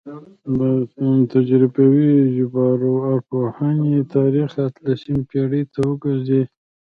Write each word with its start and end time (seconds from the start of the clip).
د 0.59 0.59
تجربوي 1.33 2.13
ژبارواپوهنې 2.35 3.97
تاریخ 4.15 4.49
اتلسمې 4.67 5.21
پیړۍ 5.29 5.63
ته 5.73 5.79
ورګرځي 5.87 6.41